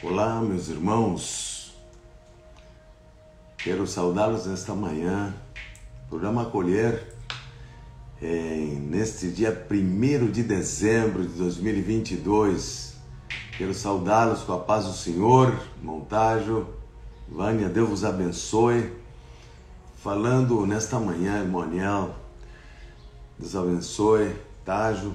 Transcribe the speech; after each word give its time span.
Olá, 0.00 0.40
meus 0.40 0.68
irmãos. 0.68 1.74
Quero 3.56 3.84
saudá-los 3.84 4.46
nesta 4.46 4.72
manhã. 4.72 5.34
Programa 6.08 6.42
Acolher, 6.42 7.16
é, 8.22 8.76
neste 8.80 9.28
dia 9.28 9.50
1 9.68 10.30
de 10.30 10.44
dezembro 10.44 11.26
de 11.26 11.34
2022. 11.36 12.94
Quero 13.56 13.74
saudá-los 13.74 14.44
com 14.44 14.52
a 14.52 14.60
paz 14.60 14.84
do 14.84 14.92
Senhor. 14.92 15.60
Montágio, 15.82 16.68
Vânia, 17.28 17.68
Deus 17.68 17.88
vos 17.88 18.04
abençoe. 18.04 18.92
Falando 20.00 20.64
nesta 20.64 21.00
manhã, 21.00 21.40
irmão 21.40 21.62
Deus 23.36 23.56
abençoe. 23.56 24.32
Tágio, 24.64 25.12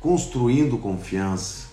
construindo 0.00 0.76
confiança. 0.76 1.67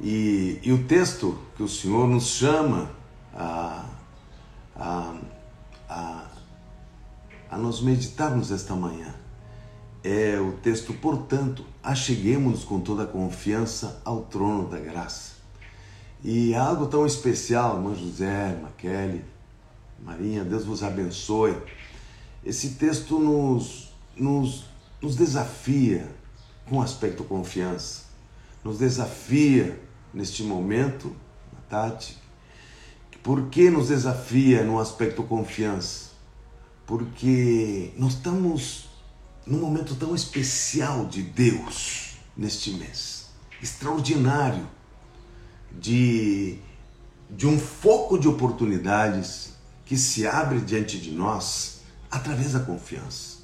E, 0.00 0.60
e 0.62 0.72
o 0.72 0.84
texto 0.84 1.38
que 1.56 1.62
o 1.62 1.68
Senhor 1.68 2.06
nos 2.06 2.26
chama 2.26 2.90
a, 3.34 3.84
a, 4.76 5.14
a, 5.88 6.26
a 7.50 7.58
nos 7.58 7.80
meditarmos 7.80 8.50
esta 8.52 8.74
manhã 8.74 9.14
é 10.04 10.38
o 10.38 10.52
texto, 10.52 10.94
portanto, 10.94 11.64
acheguemos-nos 11.82 12.64
com 12.64 12.80
toda 12.80 13.04
confiança 13.04 14.00
ao 14.04 14.22
trono 14.22 14.68
da 14.68 14.78
graça. 14.78 15.32
E 16.22 16.54
algo 16.54 16.86
tão 16.86 17.04
especial, 17.04 17.76
irmã 17.76 17.94
José, 17.94 18.56
Kelly, 18.76 19.24
Marinha, 20.04 20.44
Deus 20.44 20.64
vos 20.64 20.82
abençoe. 20.82 21.56
Esse 22.44 22.70
texto 22.70 23.18
nos, 23.18 23.92
nos, 24.16 24.64
nos 25.02 25.16
desafia 25.16 26.08
com 26.68 26.78
o 26.78 26.82
aspecto 26.82 27.24
confiança, 27.24 28.04
nos 28.64 28.78
desafia 28.78 29.87
neste 30.12 30.42
momento, 30.42 31.14
Tati, 31.68 32.16
por 33.22 33.48
que 33.48 33.70
nos 33.70 33.88
desafia 33.88 34.64
no 34.64 34.78
aspecto 34.78 35.22
confiança? 35.22 36.08
Porque 36.86 37.92
nós 37.96 38.14
estamos 38.14 38.88
num 39.46 39.58
momento 39.58 39.94
tão 39.94 40.14
especial 40.14 41.06
de 41.06 41.22
Deus 41.22 42.16
neste 42.36 42.70
mês, 42.70 43.26
extraordinário, 43.62 44.66
de, 45.70 46.58
de 47.30 47.46
um 47.46 47.58
foco 47.58 48.18
de 48.18 48.28
oportunidades 48.28 49.52
que 49.84 49.96
se 49.96 50.26
abre 50.26 50.60
diante 50.60 50.98
de 50.98 51.10
nós 51.10 51.80
através 52.10 52.52
da 52.52 52.60
confiança. 52.60 53.38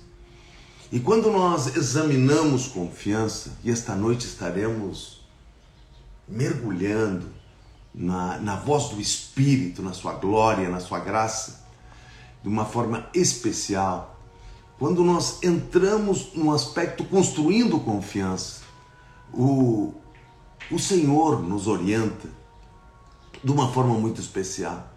E 0.93 1.01
quando 1.01 1.31
nós 1.31 1.77
examinamos 1.77 2.69
confiança, 2.69 3.53
e 3.65 3.71
esta 3.71 3.95
noite 3.95 4.27
estaremos 4.27 5.14
mergulhando 6.35 7.27
na, 7.95 8.39
na 8.39 8.57
voz 8.57 8.89
do 8.89 9.01
Espírito, 9.01 9.83
na 9.83 9.93
sua 9.93 10.15
glória, 10.15 10.69
na 10.69 10.81
sua 10.81 10.99
graça, 10.99 11.65
de 12.43 12.49
uma 12.49 12.65
forma 12.65 13.09
especial. 13.15 14.19
Quando 14.79 15.05
nós 15.05 15.43
entramos 15.43 16.35
no 16.35 16.53
aspecto 16.53 17.05
construindo 17.05 17.79
confiança, 17.79 18.63
o, 19.33 19.95
o 20.71 20.79
Senhor 20.79 21.41
nos 21.43 21.69
orienta 21.69 22.29
de 23.43 23.51
uma 23.53 23.73
forma 23.73 23.95
muito 23.95 24.21
especial. 24.21 24.91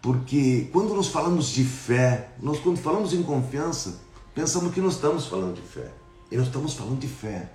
Porque 0.00 0.68
quando 0.72 0.94
nós 0.94 1.08
falamos 1.08 1.48
de 1.48 1.64
fé, 1.64 2.30
nós 2.40 2.58
quando 2.58 2.78
falamos 2.78 3.12
em 3.12 3.22
confiança, 3.22 4.00
pensamos 4.34 4.72
que 4.72 4.80
nós 4.80 4.94
estamos 4.94 5.26
falando 5.26 5.54
de 5.54 5.62
fé. 5.62 5.92
E 6.30 6.36
nós 6.36 6.46
estamos 6.46 6.74
falando 6.74 6.98
de 6.98 7.06
fé. 7.06 7.52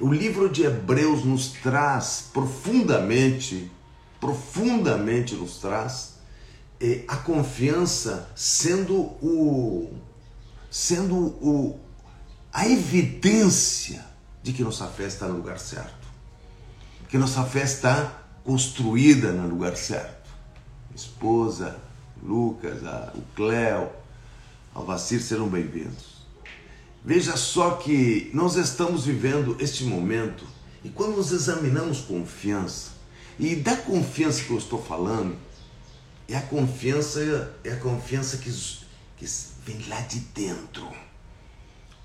O 0.00 0.12
livro 0.12 0.48
de 0.48 0.64
Hebreus 0.64 1.24
nos 1.24 1.48
traz 1.48 2.28
profundamente, 2.32 3.70
profundamente 4.20 5.34
nos 5.34 5.58
traz 5.58 6.14
é, 6.80 7.04
a 7.06 7.16
confiança 7.16 8.28
sendo 8.34 8.94
o 8.94 9.92
sendo 10.70 11.16
o 11.16 11.78
a 12.52 12.68
evidência 12.68 14.04
de 14.42 14.52
que 14.52 14.62
nossa 14.62 14.86
fé 14.86 15.04
está 15.04 15.26
no 15.26 15.36
lugar 15.36 15.58
certo, 15.58 16.06
que 17.08 17.16
nossa 17.16 17.44
fé 17.44 17.62
está 17.62 18.22
construída 18.44 19.32
no 19.32 19.48
lugar 19.48 19.76
certo. 19.76 20.30
Esposa, 20.94 21.80
Lucas, 22.22 22.84
a, 22.84 23.12
o 23.14 23.22
Cléo, 23.34 23.90
Alvacir 24.74 25.22
serão 25.22 25.48
bem-vindos. 25.48 26.13
Veja 27.04 27.36
só 27.36 27.72
que 27.72 28.30
nós 28.32 28.56
estamos 28.56 29.04
vivendo 29.04 29.56
este 29.60 29.84
momento 29.84 30.46
e 30.82 30.88
quando 30.88 31.16
nós 31.16 31.32
examinamos 31.32 32.00
confiança, 32.00 32.92
e 33.38 33.56
da 33.56 33.76
confiança 33.76 34.42
que 34.42 34.50
eu 34.50 34.58
estou 34.58 34.82
falando, 34.82 35.36
é 36.26 36.36
a 36.36 36.40
confiança, 36.40 37.54
é 37.62 37.72
a 37.72 37.76
confiança 37.76 38.38
que, 38.38 38.50
que 39.18 39.26
vem 39.66 39.86
lá 39.88 40.00
de 40.00 40.20
dentro, 40.20 40.88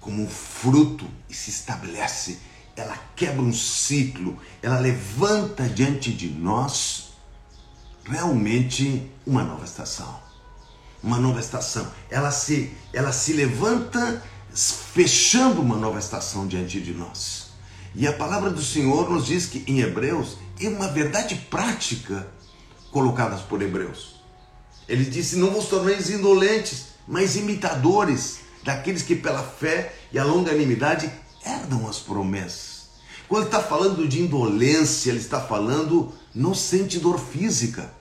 como 0.02 0.28
fruto 0.28 1.06
e 1.30 1.34
se 1.34 1.50
estabelece. 1.50 2.40
Ela 2.76 2.98
quebra 3.16 3.42
um 3.42 3.54
ciclo, 3.54 4.38
ela 4.62 4.80
levanta 4.80 5.68
diante 5.68 6.12
de 6.12 6.30
nós 6.30 7.10
realmente 8.06 9.10
uma 9.26 9.44
nova 9.44 9.64
estação. 9.64 10.20
Uma 11.02 11.20
nova 11.20 11.40
estação. 11.40 11.90
Ela 12.10 12.31
se, 12.31 12.74
ela 12.92 13.12
se 13.12 13.34
levanta 13.34 14.22
fechando 14.54 15.62
uma 15.62 15.76
nova 15.76 16.00
estação 16.00 16.48
diante 16.48 16.80
de 16.80 16.94
nós. 16.94 17.50
E 17.96 18.08
a 18.08 18.14
palavra 18.14 18.50
do 18.50 18.62
Senhor 18.62 19.10
nos 19.10 19.26
diz 19.26 19.46
que 19.46 19.64
em 19.68 19.80
Hebreus 19.80 20.38
é 20.60 20.68
uma 20.70 20.88
verdade 20.88 21.36
prática 21.50 22.28
colocada 22.92 23.38
por 23.38 23.62
Hebreus. 23.62 24.22
Ele 24.88 25.06
disse: 25.06 25.38
Não 25.38 25.52
vos 25.52 25.66
torneis 25.66 26.10
indolentes, 26.10 26.88
mas 27.08 27.36
imitadores 27.36 28.40
daqueles 28.64 29.02
que 29.02 29.16
pela 29.16 29.44
fé 29.44 29.96
e 30.12 30.20
a 30.20 30.24
longanimidade 30.24 31.12
herdam 31.46 31.88
as 31.88 32.00
promessas. 32.00 32.90
Quando 33.28 33.46
está 33.46 33.62
falando 33.62 34.08
de 34.08 34.22
indolência, 34.22 35.10
ele 35.10 35.20
está 35.20 35.40
falando 35.40 36.12
não 36.34 36.54
sente 36.54 37.00
dor 37.00 37.20
física, 37.20 37.94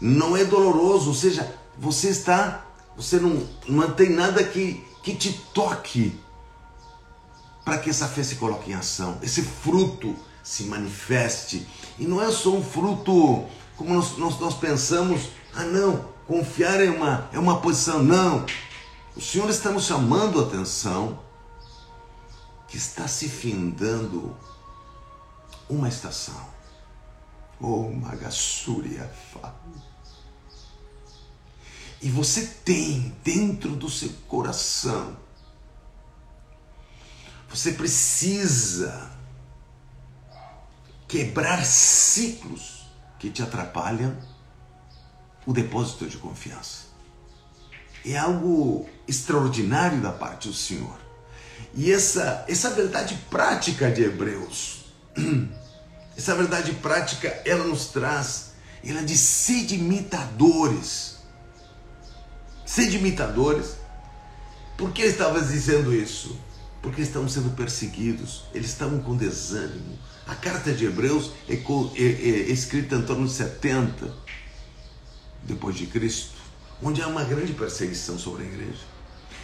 não 0.00 0.36
é 0.36 0.44
doloroso, 0.44 1.08
ou 1.08 1.14
seja, 1.14 1.52
você 1.76 2.08
está, 2.08 2.64
você 2.96 3.18
não, 3.18 3.46
tem 3.94 4.10
nada 4.10 4.42
que 4.42 4.84
que 5.08 5.14
te 5.14 5.32
toque 5.54 6.20
para 7.64 7.78
que 7.78 7.88
essa 7.88 8.06
fé 8.06 8.22
se 8.22 8.36
coloque 8.36 8.72
em 8.72 8.74
ação, 8.74 9.18
esse 9.22 9.42
fruto 9.42 10.14
se 10.42 10.64
manifeste. 10.64 11.66
E 11.98 12.06
não 12.06 12.22
é 12.22 12.30
só 12.30 12.50
um 12.50 12.62
fruto 12.62 13.46
como 13.76 13.94
nós, 13.94 14.18
nós, 14.18 14.38
nós 14.38 14.54
pensamos, 14.54 15.30
ah 15.54 15.64
não, 15.64 16.08
confiar 16.26 16.82
é 16.82 16.90
uma, 16.90 17.28
é 17.32 17.38
uma 17.38 17.60
posição. 17.60 18.02
Não. 18.02 18.44
O 19.16 19.20
Senhor 19.20 19.48
está 19.48 19.70
nos 19.70 19.84
chamando 19.84 20.40
a 20.40 20.46
atenção 20.46 21.18
que 22.66 22.76
está 22.76 23.08
se 23.08 23.28
findando 23.28 24.36
uma 25.70 25.88
estação. 25.88 26.48
Oh, 27.60 27.88
Magassuria 27.90 29.10
e 32.00 32.10
você 32.10 32.46
tem 32.64 33.14
dentro 33.24 33.74
do 33.74 33.90
seu 33.90 34.10
coração. 34.28 35.16
Você 37.48 37.72
precisa 37.72 39.10
quebrar 41.08 41.64
ciclos 41.64 42.86
que 43.18 43.30
te 43.30 43.42
atrapalham 43.42 44.16
o 45.44 45.52
depósito 45.52 46.06
de 46.06 46.18
confiança. 46.18 46.86
É 48.04 48.16
algo 48.16 48.88
extraordinário 49.08 50.00
da 50.00 50.12
parte 50.12 50.48
do 50.48 50.54
Senhor. 50.54 50.98
E 51.74 51.90
essa, 51.90 52.44
essa 52.46 52.70
verdade 52.70 53.18
prática 53.28 53.90
de 53.90 54.04
Hebreus, 54.04 54.84
essa 56.16 56.34
verdade 56.34 56.72
prática, 56.74 57.28
ela 57.44 57.64
nos 57.64 57.86
traz, 57.86 58.52
ela 58.84 59.02
de 59.02 59.16
sede 59.16 59.74
imitadores 59.74 61.17
Sede 62.68 62.98
imitadores. 62.98 63.78
Por 64.76 64.92
que 64.92 65.00
ele 65.00 65.12
estava 65.12 65.40
dizendo 65.40 65.94
isso? 65.94 66.38
Porque 66.82 67.00
estavam 67.00 67.26
sendo 67.26 67.56
perseguidos, 67.56 68.44
eles 68.52 68.68
estavam 68.68 69.00
com 69.00 69.16
desânimo. 69.16 69.98
A 70.26 70.34
carta 70.34 70.70
de 70.70 70.84
Hebreus 70.84 71.32
é, 71.48 71.54
é, 71.54 72.02
é 72.02 72.52
escrita 72.52 72.96
em 72.96 73.02
torno 73.02 73.26
de 73.26 73.32
70 73.32 74.14
depois 75.44 75.76
de 75.76 75.86
Cristo, 75.86 76.34
onde 76.82 77.00
há 77.00 77.08
uma 77.08 77.24
grande 77.24 77.54
perseguição 77.54 78.18
sobre 78.18 78.42
a 78.42 78.46
igreja. 78.46 78.82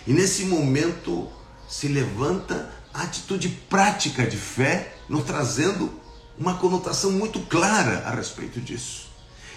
E 0.06 0.12
nesse 0.12 0.44
momento 0.44 1.26
se 1.66 1.88
levanta 1.88 2.70
a 2.92 3.04
atitude 3.04 3.48
prática 3.70 4.26
de 4.26 4.36
fé, 4.36 4.94
nos 5.08 5.24
trazendo 5.24 5.90
uma 6.38 6.58
conotação 6.58 7.10
muito 7.10 7.40
clara 7.40 8.06
a 8.06 8.14
respeito 8.14 8.60
disso. 8.60 9.08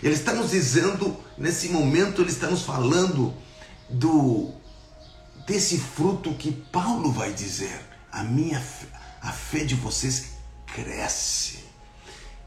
Ele 0.02 0.14
está 0.14 0.34
nos 0.34 0.52
dizendo, 0.52 1.18
nesse 1.38 1.68
momento, 1.68 2.22
ele 2.22 2.32
está 2.32 2.48
nos 2.48 2.62
falando 2.62 3.34
do 3.90 4.54
desse 5.46 5.78
fruto 5.78 6.34
que 6.34 6.52
Paulo 6.52 7.12
vai 7.12 7.32
dizer. 7.34 7.80
A 8.12 8.24
minha 8.24 8.62
a 9.22 9.32
fé 9.32 9.64
de 9.64 9.76
vocês 9.76 10.32
cresce. 10.66 11.60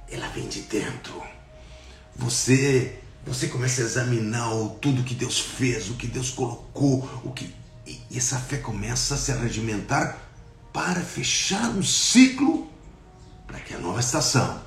Ela 0.09 0.29
vem 0.29 0.49
de 0.49 0.63
dentro. 0.63 1.23
você 2.17 2.99
você 3.25 3.49
começa 3.49 3.83
a 3.83 3.85
examinar 3.85 4.55
o, 4.55 4.71
tudo 4.71 5.05
que 5.05 5.15
Deus 5.15 5.39
fez, 5.39 5.91
o 5.91 5.95
que 5.95 6.07
Deus 6.07 6.31
colocou, 6.31 7.09
o 7.23 7.31
que 7.31 7.55
e, 7.87 8.01
essa 8.17 8.39
fé 8.39 8.57
começa 8.57 9.15
a 9.15 9.19
se 9.19 9.31
regimentar 9.33 10.19
para 10.73 11.01
fechar 11.01 11.71
um 11.71 11.83
ciclo 11.83 12.71
para 13.47 13.61
que 13.61 13.75
a 13.75 13.79
nova 13.79 14.01
estação 14.01 14.63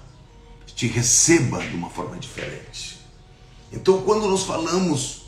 te 0.75 0.87
receba 0.87 1.65
de 1.65 1.75
uma 1.75 1.89
forma 1.89 2.17
diferente. 2.17 2.99
Então, 3.71 4.01
quando 4.03 4.27
nós 4.27 4.43
falamos 4.43 5.22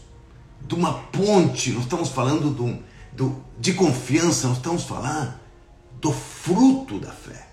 de 0.67 0.75
uma 0.75 0.93
ponte, 0.93 1.71
nós 1.71 1.83
estamos 1.83 2.09
falando 2.09 2.49
do, 2.49 2.83
do, 3.13 3.43
de 3.59 3.73
confiança, 3.73 4.47
nós 4.47 4.57
estamos 4.57 4.83
falando 4.83 5.39
do 6.01 6.11
fruto 6.11 6.99
da 6.99 7.11
fé. 7.11 7.47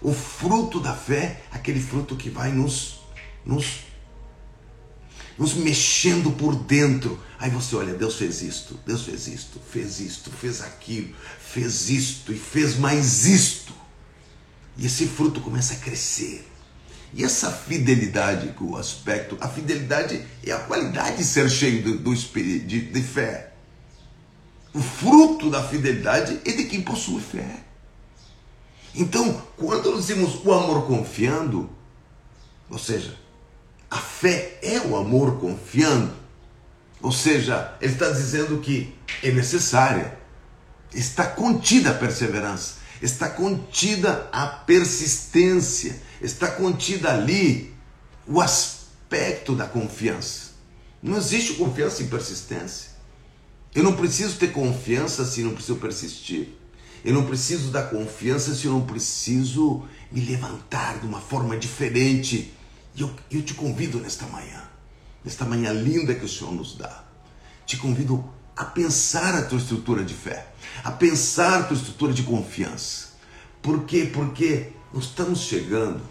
O 0.00 0.12
fruto 0.12 0.80
da 0.80 0.94
fé, 0.94 1.42
aquele 1.50 1.80
fruto 1.80 2.16
que 2.16 2.30
vai 2.30 2.52
nos, 2.52 3.00
nos, 3.44 3.80
nos 5.36 5.54
mexendo 5.54 6.30
por 6.32 6.54
dentro. 6.54 7.18
Aí 7.38 7.50
você 7.50 7.74
olha, 7.74 7.94
Deus 7.94 8.14
fez 8.14 8.42
isto, 8.42 8.78
Deus 8.86 9.02
fez 9.02 9.26
isto, 9.26 9.60
fez 9.70 10.00
isto, 10.00 10.30
fez 10.30 10.60
aquilo, 10.62 11.14
fez 11.40 11.90
isto 11.90 12.32
e 12.32 12.38
fez 12.38 12.78
mais 12.78 13.26
isto. 13.26 13.72
E 14.76 14.86
esse 14.86 15.06
fruto 15.06 15.40
começa 15.40 15.74
a 15.74 15.78
crescer. 15.78 16.47
E 17.14 17.24
essa 17.24 17.50
fidelidade, 17.50 18.54
o 18.60 18.76
aspecto, 18.76 19.36
a 19.40 19.48
fidelidade 19.48 20.24
é 20.44 20.52
a 20.52 20.58
qualidade 20.58 21.18
de 21.18 21.24
ser 21.24 21.48
cheio 21.48 21.82
do, 21.82 21.98
do 21.98 22.12
espírito, 22.12 22.66
de, 22.66 22.80
de 22.80 23.02
fé. 23.02 23.52
O 24.74 24.80
fruto 24.80 25.50
da 25.50 25.66
fidelidade 25.66 26.40
é 26.44 26.52
de 26.52 26.64
quem 26.64 26.82
possui 26.82 27.20
fé. 27.20 27.64
Então, 28.94 29.42
quando 29.56 29.90
nós 29.90 30.06
dizemos 30.06 30.44
o 30.44 30.52
amor 30.52 30.86
confiando, 30.86 31.70
ou 32.68 32.78
seja, 32.78 33.16
a 33.90 33.96
fé 33.96 34.58
é 34.62 34.78
o 34.80 34.96
amor 34.96 35.38
confiando, 35.40 36.12
ou 37.00 37.12
seja, 37.12 37.74
ele 37.80 37.92
está 37.92 38.10
dizendo 38.10 38.58
que 38.60 38.94
é 39.22 39.30
necessária, 39.30 40.18
está 40.92 41.26
contida 41.26 41.90
a 41.90 41.94
perseverança, 41.94 42.77
está 43.02 43.28
contida 43.28 44.28
a 44.32 44.46
persistência, 44.46 46.00
está 46.20 46.48
contida 46.48 47.12
ali 47.12 47.74
o 48.26 48.40
aspecto 48.40 49.54
da 49.54 49.66
confiança. 49.66 50.48
Não 51.02 51.16
existe 51.16 51.54
confiança 51.54 51.96
sem 51.96 52.08
persistência. 52.08 52.90
Eu 53.74 53.84
não 53.84 53.94
preciso 53.94 54.36
ter 54.36 54.52
confiança 54.52 55.24
se 55.24 55.42
não 55.42 55.54
preciso 55.54 55.76
persistir. 55.76 56.48
Eu 57.04 57.14
não 57.14 57.24
preciso 57.24 57.70
da 57.70 57.82
confiança 57.82 58.54
se 58.54 58.66
eu 58.66 58.72
não 58.72 58.84
preciso 58.84 59.84
me 60.10 60.20
levantar 60.20 60.98
de 60.98 61.06
uma 61.06 61.20
forma 61.20 61.56
diferente. 61.56 62.52
E 62.94 63.00
eu, 63.00 63.10
eu 63.30 63.42
te 63.42 63.54
convido 63.54 64.00
nesta 64.00 64.26
manhã, 64.26 64.68
nesta 65.24 65.44
manhã 65.44 65.72
linda 65.72 66.14
que 66.14 66.24
o 66.24 66.28
Senhor 66.28 66.52
nos 66.52 66.76
dá, 66.76 67.04
te 67.64 67.76
convido 67.76 68.28
a 68.58 68.64
pensar 68.64 69.36
a 69.36 69.42
tua 69.42 69.56
estrutura 69.56 70.04
de 70.04 70.12
fé, 70.12 70.48
a 70.82 70.90
pensar 70.90 71.60
a 71.60 71.62
tua 71.62 71.76
estrutura 71.76 72.12
de 72.12 72.24
confiança. 72.24 73.10
Por 73.62 73.84
quê? 73.84 74.10
Porque 74.12 74.72
nós 74.92 75.04
estamos 75.04 75.42
chegando, 75.42 76.02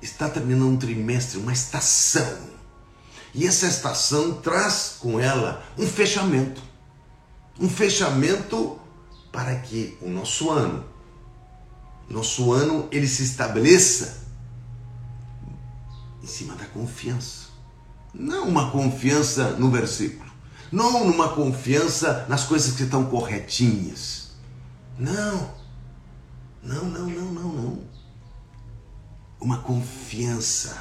está 0.00 0.28
terminando 0.28 0.68
um 0.68 0.76
trimestre, 0.76 1.38
uma 1.38 1.52
estação. 1.52 2.38
E 3.34 3.44
essa 3.44 3.66
estação 3.66 4.34
traz 4.34 4.98
com 5.00 5.18
ela 5.18 5.66
um 5.76 5.84
fechamento. 5.84 6.62
Um 7.58 7.68
fechamento 7.68 8.78
para 9.32 9.56
que 9.56 9.98
o 10.00 10.08
nosso 10.08 10.48
ano, 10.48 10.84
nosso 12.08 12.52
ano, 12.52 12.86
ele 12.92 13.08
se 13.08 13.24
estabeleça 13.24 14.22
em 16.22 16.26
cima 16.28 16.54
da 16.54 16.66
confiança. 16.66 17.46
Não 18.14 18.46
uma 18.46 18.70
confiança 18.70 19.50
no 19.52 19.72
versículo. 19.72 20.25
Não 20.76 21.06
numa 21.06 21.30
confiança 21.30 22.26
nas 22.28 22.44
coisas 22.44 22.76
que 22.76 22.82
estão 22.82 23.06
corretinhas. 23.06 24.32
Não. 24.98 25.50
Não, 26.62 26.84
não, 26.84 27.06
não, 27.06 27.32
não, 27.32 27.48
não. 27.50 27.78
Uma 29.40 29.56
confiança 29.62 30.76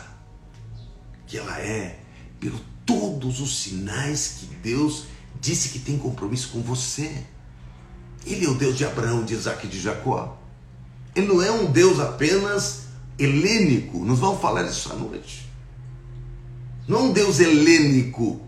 que 1.25 1.37
ela 1.37 1.57
é 1.61 1.97
pelo 2.41 2.59
todos 2.85 3.39
os 3.39 3.57
sinais 3.57 4.39
que 4.39 4.47
Deus 4.55 5.05
disse 5.39 5.69
que 5.69 5.79
tem 5.79 5.97
compromisso 5.97 6.49
com 6.49 6.61
você. 6.61 7.23
Ele 8.25 8.45
é 8.45 8.49
o 8.49 8.55
Deus 8.55 8.77
de 8.77 8.83
Abraão, 8.83 9.23
de 9.23 9.33
Isaac 9.33 9.65
e 9.65 9.69
de 9.69 9.79
Jacó. 9.79 10.37
Ele 11.15 11.27
não 11.27 11.41
é 11.41 11.49
um 11.49 11.71
Deus 11.71 12.01
apenas 12.01 12.87
helênico. 13.17 14.03
Nós 14.03 14.19
vamos 14.19 14.41
falar 14.41 14.65
isso 14.65 14.91
à 14.91 14.95
noite. 14.97 15.49
Não 16.85 16.99
é 16.99 17.01
um 17.03 17.13
Deus 17.13 17.39
helênico 17.39 18.41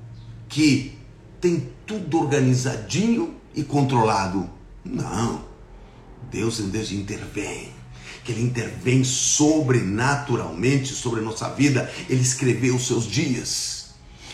que 0.49 0.96
tem 1.39 1.69
tudo 1.85 2.19
organizadinho 2.19 3.35
e 3.55 3.63
controlado. 3.63 4.49
Não. 4.83 5.45
Deus 6.31 6.59
é 6.59 6.63
um 6.63 6.69
Deus 6.69 6.89
que 6.89 6.95
intervém, 6.95 7.71
que 8.23 8.31
Ele 8.31 8.43
intervém 8.43 9.03
sobrenaturalmente 9.03 10.93
sobre 10.93 11.21
a 11.21 11.23
nossa 11.23 11.49
vida. 11.49 11.91
Ele 12.09 12.21
escreveu 12.21 12.75
os 12.75 12.87
seus 12.87 13.05
dias. 13.05 13.87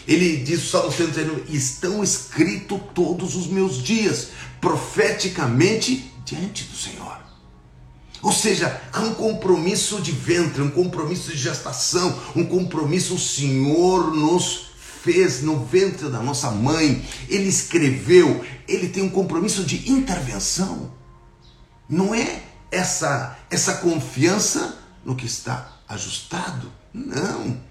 Ele 0.07 0.37
diz, 0.37 0.63
o 0.63 0.69
Salmo 0.69 0.91
119, 0.91 1.55
estão 1.55 2.03
escritos 2.03 2.79
todos 2.93 3.35
os 3.35 3.47
meus 3.47 3.81
dias, 3.81 4.29
profeticamente 4.59 6.11
diante 6.25 6.65
do 6.65 6.75
Senhor. 6.75 7.23
Ou 8.21 8.31
seja, 8.31 8.81
há 8.91 9.01
um 9.01 9.13
compromisso 9.13 10.01
de 10.01 10.11
ventre, 10.11 10.61
um 10.61 10.71
compromisso 10.71 11.31
de 11.31 11.37
gestação, 11.37 12.17
um 12.35 12.45
compromisso 12.45 13.15
o 13.15 13.19
Senhor 13.19 14.13
nos 14.15 14.72
fez 15.03 15.41
no 15.41 15.65
ventre 15.65 16.09
da 16.09 16.19
nossa 16.19 16.49
mãe. 16.49 17.05
Ele 17.27 17.49
escreveu, 17.49 18.43
ele 18.67 18.87
tem 18.87 19.03
um 19.03 19.09
compromisso 19.09 19.65
de 19.65 19.91
intervenção. 19.91 20.91
Não 21.89 22.15
é 22.15 22.41
essa 22.71 23.37
essa 23.51 23.75
confiança 23.75 24.77
no 25.03 25.15
que 25.15 25.25
está 25.25 25.77
ajustado. 25.89 26.71
Não. 26.93 27.61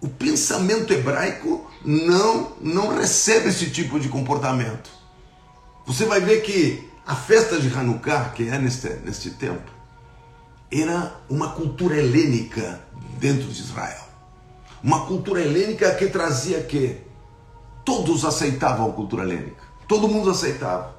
O 0.00 0.08
pensamento 0.08 0.92
hebraico 0.92 1.70
não 1.84 2.56
não 2.60 2.98
recebe 2.98 3.48
esse 3.48 3.70
tipo 3.70 4.00
de 4.00 4.08
comportamento. 4.08 4.90
Você 5.86 6.04
vai 6.04 6.20
ver 6.20 6.42
que 6.42 6.86
a 7.06 7.14
festa 7.14 7.58
de 7.58 7.72
Hanukkah, 7.72 8.30
que 8.34 8.48
é 8.48 8.58
neste, 8.58 8.88
neste 9.04 9.30
tempo, 9.30 9.70
era 10.70 11.14
uma 11.30 11.52
cultura 11.52 11.96
helênica 11.96 12.82
dentro 13.18 13.48
de 13.48 13.60
Israel. 13.60 14.07
Uma 14.82 15.06
cultura 15.06 15.40
helênica 15.40 15.94
que 15.94 16.08
trazia 16.08 16.62
que 16.62 17.00
todos 17.84 18.24
aceitavam 18.24 18.90
a 18.90 18.92
cultura 18.92 19.24
helênica. 19.24 19.62
Todo 19.88 20.08
mundo 20.08 20.30
aceitava. 20.30 20.96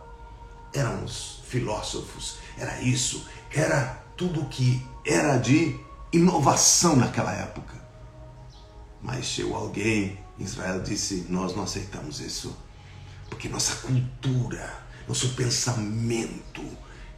Eram 0.73 1.03
os 1.03 1.41
filósofos, 1.47 2.37
era 2.57 2.79
isso, 2.81 3.25
era 3.51 4.03
tudo 4.15 4.45
que 4.45 4.85
era 5.05 5.37
de 5.37 5.79
inovação 6.11 6.95
naquela 6.95 7.33
época. 7.33 7.75
Mas 9.01 9.25
chegou 9.25 9.55
alguém, 9.55 10.19
Israel 10.37 10.81
disse: 10.81 11.25
Nós 11.29 11.55
não 11.55 11.63
aceitamos 11.63 12.19
isso, 12.19 12.55
porque 13.29 13.49
nossa 13.49 13.75
cultura, 13.77 14.71
nosso 15.07 15.29
pensamento, 15.29 16.61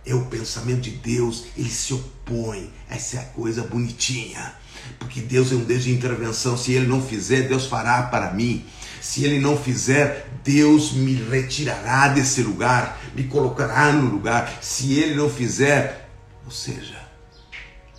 é 0.05 0.13
o 0.13 0.25
pensamento 0.25 0.81
de 0.81 0.91
Deus, 0.91 1.45
ele 1.57 1.69
se 1.69 1.93
opõe 1.93 2.71
a 2.89 2.95
essa 2.95 3.21
coisa 3.35 3.63
bonitinha. 3.63 4.55
Porque 4.99 5.21
Deus 5.21 5.51
é 5.51 5.55
um 5.55 5.63
Deus 5.63 5.83
de 5.83 5.91
intervenção. 5.91 6.57
Se 6.57 6.73
ele 6.73 6.87
não 6.87 7.01
fizer, 7.01 7.47
Deus 7.47 7.65
fará 7.65 8.03
para 8.03 8.33
mim. 8.33 8.65
Se 9.01 9.25
ele 9.25 9.39
não 9.39 9.57
fizer, 9.57 10.29
Deus 10.43 10.91
me 10.93 11.15
retirará 11.15 12.07
desse 12.07 12.43
lugar, 12.43 13.01
me 13.15 13.23
colocará 13.23 13.91
no 13.91 14.09
lugar. 14.09 14.59
Se 14.61 14.93
ele 14.93 15.15
não 15.15 15.29
fizer, 15.29 16.07
ou 16.45 16.51
seja, 16.51 17.01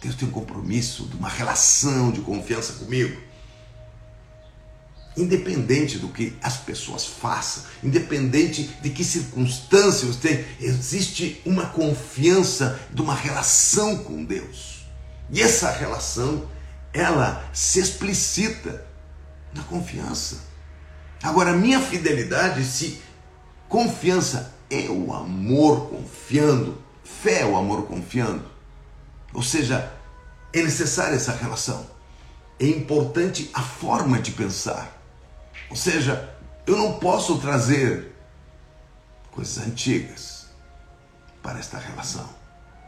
Deus 0.01 0.15
tem 0.15 0.29
um 0.29 0.33
compromisso, 0.33 1.09
uma 1.19 1.29
relação 1.29 2.11
de 2.11 2.21
confiança 2.21 2.75
comigo. 2.75 3.21
Independente 5.17 5.99
do 5.99 6.09
que 6.09 6.35
as 6.43 6.57
pessoas 6.57 7.05
façam, 7.05 7.65
independente 7.85 8.71
de 8.81 8.91
que 8.91 9.05
circunstâncias 9.05 10.17
tem, 10.17 10.45
existe 10.61 11.43
uma 11.45 11.67
confiança 11.67 12.81
de 12.93 13.03
uma 13.03 13.15
relação 13.15 13.99
com 13.99 14.25
Deus. 14.25 14.87
E 15.31 15.41
essa 15.41 15.71
relação, 15.71 16.49
ela 16.93 17.49
se 17.53 17.81
explicita 17.81 18.85
na 19.55 19.63
confiança. 19.65 20.41
Agora, 21.23 21.53
minha 21.53 21.81
fidelidade, 21.81 22.65
se 22.65 23.01
confiança 23.69 24.55
é 24.71 24.89
o 24.89 25.13
amor 25.13 25.89
confiando, 25.89 26.83
fé 27.05 27.43
é 27.43 27.47
o 27.47 27.57
amor 27.57 27.87
confiando, 27.87 28.45
ou 29.33 29.43
seja, 29.43 29.93
é 30.53 30.63
necessária 30.63 31.15
essa 31.15 31.33
relação. 31.33 31.87
É 32.59 32.67
importante 32.67 33.51
a 33.55 33.63
forma 33.63 34.21
de 34.21 34.33
pensar. 34.33 34.99
Ou 35.71 35.77
seja, 35.77 36.35
eu 36.67 36.77
não 36.77 36.99
posso 36.99 37.39
trazer 37.39 38.15
coisas 39.31 39.59
antigas 39.67 40.47
para 41.43 41.59
esta 41.59 41.79
relação, 41.79 42.29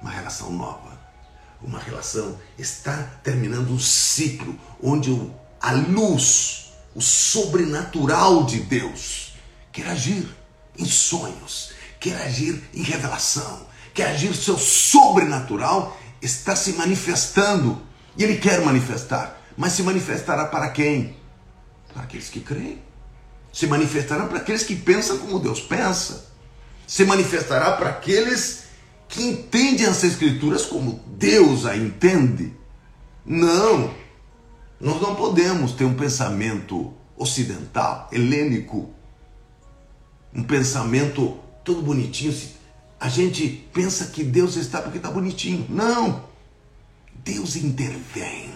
uma 0.00 0.11
relação 0.11 0.52
nova, 0.52 0.99
uma 1.64 1.78
relação 1.78 2.38
está 2.59 2.97
terminando 3.23 3.71
um 3.71 3.78
ciclo 3.78 4.59
onde 4.83 5.11
a 5.61 5.73
luz, 5.73 6.73
o 6.94 7.00
sobrenatural 7.00 8.44
de 8.44 8.61
Deus, 8.61 9.33
quer 9.73 9.87
agir 9.88 10.28
em 10.78 10.85
sonhos, 10.85 11.73
quer 11.99 12.21
agir 12.23 12.62
em 12.75 12.83
revelação, 12.83 13.66
quer 13.94 14.09
agir 14.09 14.35
seu 14.35 14.59
sobrenatural 14.59 15.99
está 16.21 16.54
se 16.54 16.73
manifestando 16.75 17.83
e 18.16 18.23
ele 18.23 18.37
quer 18.37 18.61
manifestar, 18.61 19.40
mas 19.56 19.73
se 19.73 19.83
manifestará 19.83 20.47
para 20.47 20.68
quem? 20.71 21.16
Para 21.92 22.02
aqueles 22.02 22.28
que 22.28 22.40
creem. 22.40 22.83
Se 23.52 23.66
manifestará 23.66 24.26
para 24.26 24.38
aqueles 24.38 24.64
que 24.64 24.75
pensam 24.75 25.18
como 25.18 25.38
Deus 25.38 25.61
pensa. 25.61 26.26
Se 26.87 27.04
manifestará 27.04 27.73
para 27.73 27.90
aqueles 27.90 28.63
que 29.14 29.23
entendem 29.23 29.87
as 29.87 30.02
Escrituras 30.02 30.66
como 30.66 31.00
Deus 31.06 31.64
a 31.64 31.76
entende. 31.76 32.52
Não, 33.25 33.94
nós 34.80 35.00
não 35.00 35.14
podemos 35.14 35.73
ter 35.73 35.85
um 35.85 35.94
pensamento 35.94 36.92
ocidental, 37.16 38.09
helênico, 38.12 38.90
um 40.35 40.42
pensamento 40.42 41.38
todo 41.64 41.80
bonitinho. 41.80 42.37
A 42.99 43.09
gente 43.09 43.49
pensa 43.73 44.06
que 44.06 44.25
Deus 44.25 44.56
está 44.56 44.83
porque 44.83 44.99
está 44.99 45.11
bonitinho. 45.11 45.64
Não! 45.68 46.25
Deus 47.25 47.56
intervém. 47.56 48.50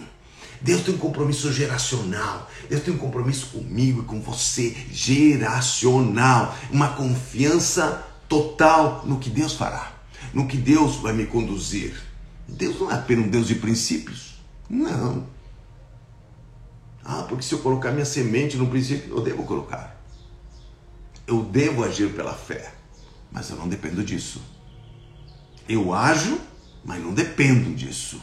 Deus 0.61 0.81
tem 0.83 0.93
um 0.93 0.97
compromisso 0.97 1.53
geracional. 1.53 2.49
Deus 2.69 2.83
tem 2.83 2.93
um 2.93 2.97
compromisso 2.97 3.47
comigo 3.47 4.01
e 4.01 4.05
com 4.05 4.21
você, 4.21 4.75
geracional. 4.91 6.55
Uma 6.69 6.89
confiança 6.89 8.05
total 8.27 9.03
no 9.05 9.17
que 9.19 9.29
Deus 9.29 9.53
fará, 9.53 9.98
no 10.33 10.47
que 10.47 10.57
Deus 10.57 10.97
vai 10.97 11.13
me 11.13 11.25
conduzir. 11.25 11.93
Deus 12.47 12.79
não 12.79 12.91
é 12.91 12.95
apenas 12.95 13.25
um 13.25 13.29
Deus 13.29 13.47
de 13.47 13.55
princípios. 13.55 14.39
Não. 14.69 15.27
Ah, 17.03 17.23
porque 17.27 17.43
se 17.43 17.53
eu 17.53 17.59
colocar 17.59 17.91
minha 17.91 18.05
semente 18.05 18.57
no 18.57 18.67
princípio, 18.67 19.15
eu 19.15 19.21
devo 19.21 19.43
colocar. 19.43 19.99
Eu 21.25 21.43
devo 21.43 21.83
agir 21.83 22.13
pela 22.13 22.33
fé, 22.33 22.73
mas 23.31 23.49
eu 23.49 23.55
não 23.55 23.67
dependo 23.67 24.03
disso. 24.03 24.41
Eu 25.67 25.93
ajo, 25.93 26.39
mas 26.83 27.01
não 27.03 27.13
dependo 27.13 27.73
disso. 27.73 28.21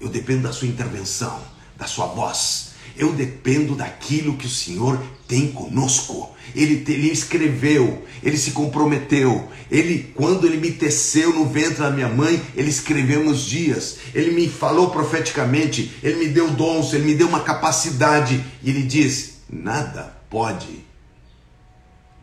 Eu 0.00 0.08
dependo 0.08 0.42
da 0.42 0.52
sua 0.52 0.68
intervenção, 0.68 1.42
da 1.76 1.86
sua 1.86 2.06
voz. 2.06 2.67
Eu 2.98 3.12
dependo 3.12 3.74
daquilo 3.74 4.36
que 4.36 4.46
o 4.46 4.50
Senhor 4.50 5.00
tem 5.26 5.52
conosco. 5.52 6.34
Ele, 6.54 6.84
ele 6.88 7.10
escreveu, 7.10 8.04
ele 8.22 8.36
se 8.36 8.50
comprometeu. 8.50 9.48
Ele, 9.70 10.12
quando 10.14 10.46
ele 10.46 10.56
me 10.56 10.72
teceu 10.72 11.32
no 11.32 11.46
ventre 11.46 11.78
da 11.78 11.90
minha 11.90 12.08
mãe, 12.08 12.42
ele 12.56 12.68
escreveu 12.68 13.22
meus 13.22 13.42
dias. 13.42 13.98
Ele 14.14 14.32
me 14.32 14.48
falou 14.48 14.90
profeticamente, 14.90 15.92
ele 16.02 16.16
me 16.16 16.28
deu 16.28 16.50
dons, 16.50 16.92
ele 16.92 17.04
me 17.04 17.14
deu 17.14 17.28
uma 17.28 17.40
capacidade. 17.40 18.44
E 18.62 18.70
ele 18.70 18.82
diz: 18.82 19.34
nada 19.48 20.16
pode 20.28 20.84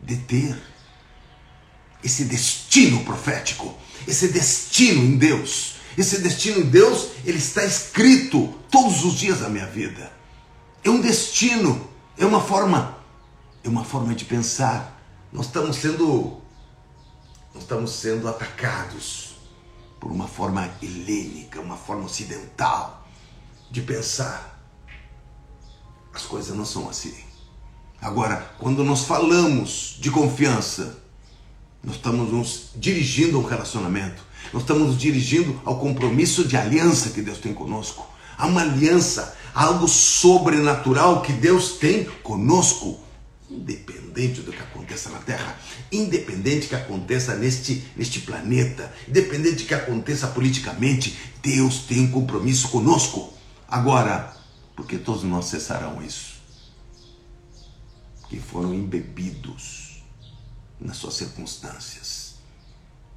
deter 0.02 0.56
esse 2.04 2.24
destino 2.24 3.02
profético, 3.04 3.74
esse 4.06 4.28
destino 4.28 5.02
em 5.02 5.16
Deus 5.16 5.76
esse 5.96 6.18
destino 6.18 6.60
em 6.60 6.66
Deus, 6.66 7.08
ele 7.24 7.38
está 7.38 7.64
escrito 7.64 8.54
todos 8.70 9.04
os 9.04 9.14
dias 9.14 9.40
da 9.40 9.48
minha 9.48 9.66
vida. 9.66 10.12
É 10.86 10.90
um 10.90 11.00
destino, 11.00 11.90
é 12.16 12.24
uma 12.24 12.40
forma, 12.40 12.96
é 13.64 13.68
uma 13.68 13.82
forma 13.84 14.14
de 14.14 14.24
pensar. 14.24 14.96
Nós 15.32 15.46
estamos 15.46 15.78
sendo 15.78 16.40
nós 17.52 17.64
estamos 17.64 17.90
sendo 17.90 18.28
atacados 18.28 19.34
por 19.98 20.12
uma 20.12 20.28
forma 20.28 20.70
helênica, 20.80 21.60
uma 21.60 21.76
forma 21.76 22.04
ocidental 22.04 23.04
de 23.68 23.82
pensar. 23.82 24.60
As 26.14 26.22
coisas 26.22 26.56
não 26.56 26.64
são 26.64 26.88
assim. 26.88 27.16
Agora, 28.00 28.54
quando 28.60 28.84
nós 28.84 29.06
falamos 29.06 29.96
de 29.98 30.08
confiança, 30.12 31.02
nós 31.82 31.96
estamos 31.96 32.30
nos 32.30 32.70
dirigindo 32.76 33.38
a 33.38 33.40
um 33.40 33.44
relacionamento. 33.44 34.22
Nós 34.52 34.62
estamos 34.62 34.86
nos 34.86 34.98
dirigindo 34.98 35.60
ao 35.64 35.80
compromisso 35.80 36.46
de 36.46 36.56
aliança 36.56 37.10
que 37.10 37.22
Deus 37.22 37.38
tem 37.38 37.52
conosco. 37.52 38.06
Há 38.38 38.46
uma 38.46 38.60
aliança, 38.60 39.36
algo 39.56 39.88
sobrenatural 39.88 41.22
que 41.22 41.32
Deus 41.32 41.78
tem 41.78 42.04
conosco, 42.22 43.00
independente 43.50 44.42
do 44.42 44.52
que 44.52 44.60
aconteça 44.60 45.08
na 45.08 45.18
Terra, 45.18 45.58
independente 45.90 46.66
do 46.66 46.68
que 46.68 46.74
aconteça 46.74 47.34
neste, 47.36 47.82
neste 47.96 48.20
planeta, 48.20 48.92
independente 49.08 49.62
do 49.62 49.66
que 49.66 49.74
aconteça 49.74 50.26
politicamente, 50.26 51.16
Deus 51.42 51.78
tem 51.78 52.00
um 52.00 52.10
compromisso 52.10 52.68
conosco. 52.68 53.32
Agora, 53.66 54.36
por 54.76 54.86
que 54.86 54.98
todos 54.98 55.22
nós 55.22 55.46
cessarão 55.46 56.02
isso? 56.04 56.36
Que 58.28 58.38
foram 58.38 58.74
embebidos 58.74 60.02
nas 60.78 60.98
suas 60.98 61.14
circunstâncias 61.14 62.26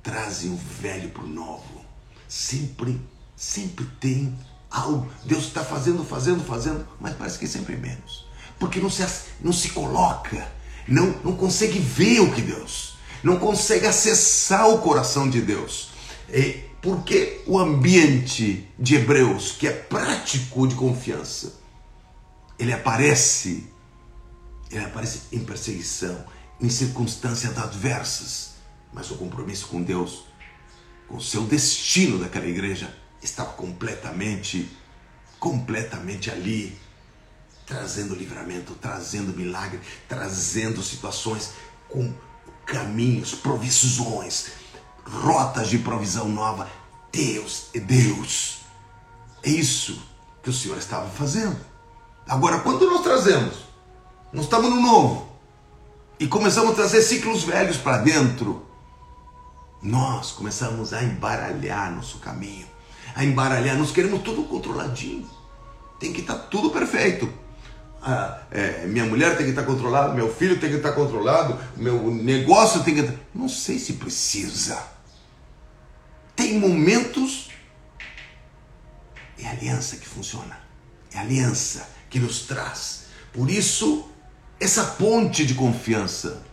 trazem 0.01 0.51
o 0.51 0.55
velho 0.55 1.10
para 1.10 1.24
o 1.24 1.27
novo. 1.27 1.84
Sempre, 2.29 2.98
sempre 3.36 3.86
tem 4.00 4.34
algo. 4.69 5.09
Deus 5.23 5.45
está 5.45 5.63
fazendo, 5.63 6.03
fazendo, 6.03 6.43
fazendo, 6.43 6.88
mas 6.99 7.15
parece 7.15 7.39
que 7.39 7.47
sempre 7.47 7.75
menos. 7.75 8.27
Porque 8.59 8.79
não 8.79 8.89
se, 8.89 9.05
não 9.41 9.53
se 9.53 9.69
coloca, 9.69 10.51
não, 10.88 11.07
não 11.23 11.35
consegue 11.35 11.79
ver 11.79 12.19
o 12.19 12.31
que 12.33 12.41
Deus, 12.41 12.97
não 13.23 13.39
consegue 13.39 13.85
acessar 13.85 14.69
o 14.69 14.79
coração 14.79 15.29
de 15.29 15.41
Deus. 15.41 15.89
É, 16.29 16.65
porque 16.81 17.41
o 17.45 17.57
ambiente 17.57 18.67
de 18.77 18.95
Hebreus, 18.95 19.51
que 19.51 19.67
é 19.67 19.71
prático 19.71 20.67
de 20.67 20.75
confiança, 20.75 21.53
ele 22.57 22.73
aparece, 22.73 23.67
ele 24.69 24.83
aparece 24.85 25.21
em 25.31 25.39
perseguição, 25.39 26.23
em 26.61 26.69
circunstâncias 26.69 27.57
adversas 27.57 28.49
mas 28.91 29.11
o 29.11 29.15
compromisso 29.15 29.67
com 29.67 29.81
Deus, 29.81 30.25
com 31.07 31.17
o 31.17 31.21
seu 31.21 31.43
destino 31.43 32.17
daquela 32.17 32.47
igreja, 32.47 32.93
estava 33.21 33.53
completamente, 33.53 34.69
completamente 35.39 36.29
ali, 36.31 36.77
trazendo 37.65 38.15
livramento, 38.15 38.73
trazendo 38.75 39.35
milagre, 39.35 39.79
trazendo 40.07 40.81
situações 40.81 41.51
com 41.88 42.13
caminhos, 42.65 43.33
provisões, 43.33 44.47
rotas 45.05 45.69
de 45.69 45.79
provisão 45.79 46.27
nova. 46.27 46.69
Deus 47.11 47.67
é 47.73 47.79
Deus. 47.79 48.59
É 49.43 49.49
isso 49.49 50.01
que 50.43 50.49
o 50.49 50.53
Senhor 50.53 50.77
estava 50.77 51.09
fazendo. 51.09 51.59
Agora, 52.27 52.59
quando 52.59 52.85
nós 52.85 53.01
trazemos, 53.01 53.55
nós 54.31 54.45
estamos 54.45 54.69
no 54.69 54.81
novo 54.81 55.29
e 56.19 56.27
começamos 56.27 56.71
a 56.71 56.75
trazer 56.75 57.01
ciclos 57.01 57.43
velhos 57.43 57.77
para 57.77 57.97
dentro, 57.99 58.65
nós 59.81 60.31
começamos 60.31 60.93
a 60.93 61.01
embaralhar 61.01 61.91
nosso 61.91 62.19
caminho, 62.19 62.67
a 63.15 63.23
embaralhar, 63.23 63.77
nós 63.77 63.91
queremos 63.91 64.21
tudo 64.21 64.43
controladinho, 64.43 65.29
tem 65.99 66.13
que 66.13 66.21
estar 66.21 66.35
tá 66.35 66.39
tudo 66.39 66.69
perfeito. 66.69 67.31
Ah, 68.01 68.41
é, 68.49 68.85
minha 68.85 69.05
mulher 69.05 69.35
tem 69.35 69.45
que 69.45 69.49
estar 69.51 69.63
tá 69.63 69.67
controlada, 69.67 70.13
meu 70.13 70.33
filho 70.33 70.59
tem 70.59 70.69
que 70.69 70.77
estar 70.77 70.89
tá 70.89 70.95
controlado, 70.95 71.59
meu 71.75 72.13
negócio 72.13 72.83
tem 72.83 72.95
que 72.95 73.01
estar. 73.01 73.15
Não 73.35 73.49
sei 73.49 73.77
se 73.77 73.93
precisa. 73.93 74.81
Tem 76.35 76.57
momentos. 76.57 77.49
É 79.37 79.47
aliança 79.47 79.97
que 79.97 80.07
funciona. 80.07 80.57
É 81.13 81.19
aliança 81.19 81.89
que 82.09 82.19
nos 82.19 82.43
traz. 82.43 83.05
Por 83.33 83.49
isso, 83.49 84.09
essa 84.59 84.83
ponte 84.83 85.45
de 85.45 85.53
confiança 85.53 86.43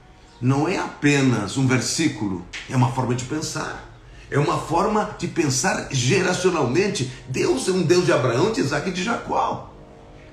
não 0.40 0.68
é 0.68 0.78
apenas 0.78 1.56
um 1.56 1.66
versículo, 1.66 2.44
é 2.68 2.76
uma 2.76 2.92
forma 2.92 3.14
de 3.14 3.24
pensar. 3.24 3.85
É 4.30 4.38
uma 4.38 4.58
forma 4.58 5.14
de 5.18 5.28
pensar 5.28 5.88
geracionalmente. 5.90 7.10
Deus 7.28 7.68
é 7.68 7.72
um 7.72 7.82
Deus 7.82 8.04
de 8.04 8.12
Abraão, 8.12 8.52
de 8.52 8.60
Isaac 8.60 8.88
e 8.88 8.92
de 8.92 9.02
Jacó. 9.02 9.72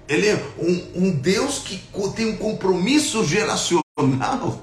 Ele 0.08 0.28
é 0.28 0.44
um, 0.58 1.06
um 1.06 1.12
Deus 1.12 1.60
que 1.60 1.82
tem 2.16 2.28
um 2.28 2.38
compromisso 2.38 3.24
geracional. 3.26 4.62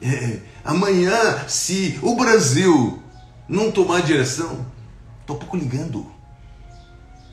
É, 0.00 0.38
amanhã, 0.64 1.48
se 1.48 1.98
o 2.02 2.14
Brasil 2.14 3.02
não 3.48 3.72
tomar 3.72 4.02
direção, 4.02 4.66
estou 5.20 5.36
pouco 5.36 5.56
ligando. 5.56 6.06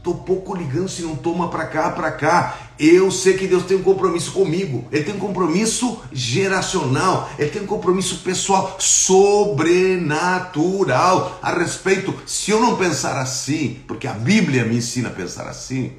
Tô 0.06 0.14
pouco 0.14 0.56
ligando 0.56 0.88
se 0.88 1.02
não 1.02 1.16
toma 1.16 1.50
para 1.50 1.66
cá, 1.66 1.90
para 1.90 2.12
cá. 2.12 2.60
Eu 2.78 3.10
sei 3.10 3.36
que 3.36 3.48
Deus 3.48 3.66
tem 3.66 3.76
um 3.76 3.82
compromisso 3.82 4.34
comigo. 4.34 4.88
Ele 4.92 5.04
tem 5.04 5.16
um 5.16 5.20
compromisso 5.20 6.00
geracional. 6.12 7.28
Ele 7.40 7.50
tem 7.50 7.64
um 7.64 7.66
compromisso 7.66 8.20
pessoal, 8.20 8.78
sobrenatural 8.80 11.40
a 11.42 11.52
respeito. 11.52 12.14
Se 12.28 12.52
eu 12.52 12.62
não 12.62 12.78
pensar 12.78 13.20
assim, 13.20 13.82
porque 13.88 14.06
a 14.06 14.14
Bíblia 14.14 14.64
me 14.64 14.78
ensina 14.78 15.10
a 15.10 15.12
pensar 15.12 15.48
assim, 15.48 15.94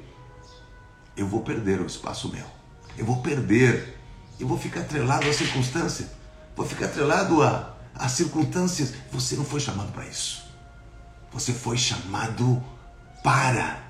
eu 1.17 1.27
vou 1.27 1.41
perder 1.41 1.81
o 1.81 1.85
espaço 1.85 2.31
meu. 2.31 2.45
Eu 2.97 3.05
vou 3.05 3.17
perder. 3.17 3.97
Eu 4.39 4.47
vou 4.47 4.57
ficar 4.57 4.79
atrelado 4.79 5.27
à 5.27 5.33
circunstância. 5.33 6.09
Vou 6.55 6.65
ficar 6.65 6.85
atrelado 6.85 7.43
a, 7.43 7.75
a 7.93 8.07
circunstâncias. 8.07 8.93
Você 9.11 9.35
não 9.35 9.43
foi 9.43 9.59
chamado 9.59 9.91
para 9.91 10.05
isso. 10.05 10.45
Você 11.33 11.51
foi 11.51 11.75
chamado 11.75 12.63
para 13.21 13.85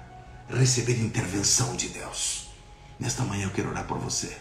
receber 0.55 0.99
intervenção 0.99 1.75
de 1.75 1.89
Deus. 1.89 2.47
Nesta 2.99 3.23
manhã 3.23 3.45
eu 3.45 3.51
quero 3.51 3.69
orar 3.69 3.85
por 3.85 3.97
você. 3.97 4.35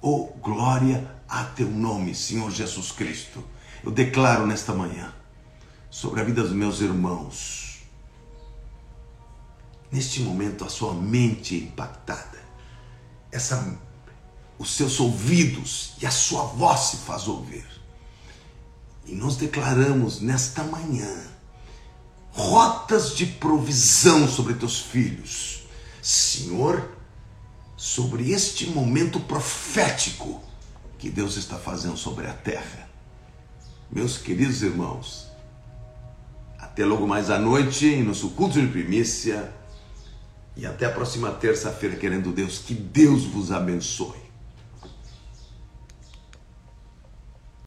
Oh, 0.00 0.28
glória 0.40 1.14
a 1.28 1.44
teu 1.44 1.68
nome, 1.68 2.14
Senhor 2.14 2.50
Jesus 2.50 2.92
Cristo. 2.92 3.44
Eu 3.82 3.90
declaro 3.90 4.46
nesta 4.46 4.72
manhã 4.72 5.12
sobre 5.90 6.20
a 6.20 6.24
vida 6.24 6.42
dos 6.42 6.52
meus 6.52 6.80
irmãos. 6.80 7.80
Neste 9.90 10.20
momento, 10.20 10.64
a 10.64 10.68
sua 10.68 10.94
mente 10.94 11.56
é 11.56 11.58
impactada, 11.58 12.38
essa, 13.32 13.76
os 14.56 14.76
seus 14.76 15.00
ouvidos 15.00 15.94
e 16.00 16.06
a 16.06 16.10
sua 16.12 16.44
voz 16.44 16.80
se 16.80 16.96
faz 16.98 17.26
ouvir. 17.26 17.66
E 19.04 19.14
nós 19.14 19.36
declaramos 19.36 20.20
nesta 20.20 20.62
manhã 20.62 21.12
rotas 22.32 23.14
de 23.16 23.26
provisão 23.26 24.28
sobre 24.28 24.54
teus 24.54 24.78
filhos. 24.80 25.64
Senhor, 26.02 26.96
sobre 27.76 28.30
este 28.30 28.66
momento 28.66 29.20
profético 29.20 30.42
que 30.98 31.10
Deus 31.10 31.36
está 31.36 31.56
fazendo 31.56 31.96
sobre 31.96 32.26
a 32.26 32.32
terra. 32.32 32.88
Meus 33.90 34.18
queridos 34.18 34.62
irmãos, 34.62 35.28
até 36.58 36.84
logo 36.84 37.06
mais 37.06 37.30
à 37.30 37.38
noite 37.38 37.86
em 37.86 38.04
nosso 38.04 38.30
culto 38.30 38.60
de 38.60 38.68
primícia 38.68 39.52
e 40.56 40.66
até 40.66 40.86
a 40.86 40.90
próxima 40.90 41.30
terça-feira, 41.30 41.96
querendo 41.96 42.32
Deus, 42.32 42.58
que 42.58 42.74
Deus 42.74 43.24
vos 43.24 43.50
abençoe. 43.50 44.29